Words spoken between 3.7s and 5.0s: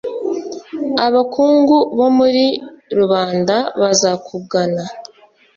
bazakugana